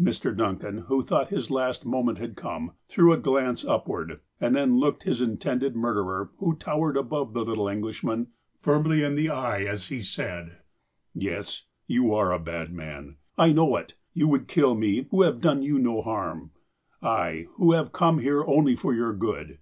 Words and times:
Mr. 0.00 0.36
Duncan, 0.36 0.78
who 0.88 1.04
thought 1.04 1.28
his 1.28 1.48
last 1.48 1.86
moment 1.86 2.18
had 2.18 2.34
come, 2.34 2.72
threw 2.88 3.12
a 3.12 3.16
glance 3.16 3.64
upward, 3.64 4.18
and 4.40 4.56
then 4.56 4.78
looked 4.78 5.04
his 5.04 5.20
intended 5.22 5.76
murderer, 5.76 6.32
who 6.38 6.56
towered 6.56 6.96
above 6.96 7.32
the 7.32 7.44
little 7.44 7.68
Englishman, 7.68 8.26
firmly 8.58 9.04
in 9.04 9.14
the 9.14 9.30
eye, 9.30 9.62
as 9.62 9.86
he 9.86 10.02
said: 10.02 10.58
"Yes, 11.14 11.62
you 11.86 12.12
are 12.12 12.32
a 12.32 12.40
bad 12.40 12.72
man. 12.72 13.18
I 13.38 13.52
know 13.52 13.76
it. 13.76 13.94
You 14.12 14.26
would 14.26 14.48
kill 14.48 14.74
me, 14.74 15.06
who 15.12 15.22
have 15.22 15.40
done 15.40 15.62
you 15.62 15.78
no 15.78 16.02
harm. 16.02 16.50
I, 17.00 17.46
who 17.52 17.70
have 17.70 17.92
come 17.92 18.18
here 18.18 18.42
only 18.44 18.74
for 18.74 18.92
your 18.92 19.12
good." 19.14 19.60